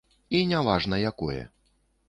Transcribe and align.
І 0.37 0.41
не 0.53 0.61
важна, 0.69 1.01
якое. 1.11 1.39